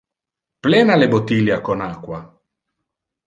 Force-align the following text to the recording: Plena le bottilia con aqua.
Plena 0.65 0.95
le 0.95 1.07
bottilia 1.13 1.61
con 1.61 1.79
aqua. 1.79 2.19